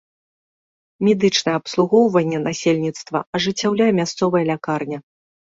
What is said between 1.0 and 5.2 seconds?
Медычнае абслугоўванне насельніцтва ажыццяўляе мясцовая лякарня.